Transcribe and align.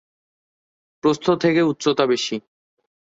প্রস্থ 1.03 1.25
থেকে 1.41 1.61
উচ্চতা 1.61 2.03
বেশি। 2.05 2.35